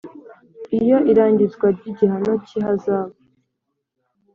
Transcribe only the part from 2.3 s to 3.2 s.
cy ihazabu